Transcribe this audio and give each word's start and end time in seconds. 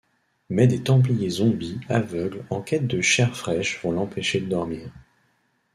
Mais 0.49 0.65
des 0.65 0.81
Templiers 0.81 1.29
zombies 1.29 1.79
aveugles 1.87 2.43
en 2.49 2.59
quête 2.63 2.87
de 2.87 3.01
chair 3.01 3.37
fraîche 3.37 3.79
vont 3.83 3.91
l’empêcher 3.91 4.39
de 4.41 4.47
dormir. 4.47 4.89